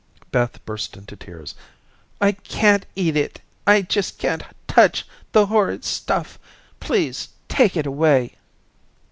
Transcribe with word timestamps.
Beth 0.31 0.65
burst 0.65 0.97
into 0.97 1.15
tears. 1.15 1.53
"I 2.19 2.31
can't 2.31 2.87
eat 2.95 3.15
it. 3.15 3.39
I 3.67 3.83
just 3.83 4.17
can't 4.17 4.41
touch 4.67 5.05
the 5.31 5.45
horrid 5.45 5.85
stuff. 5.85 6.39
Please 6.79 7.29
take 7.49 7.77
it 7.77 7.85
away." 7.85 8.33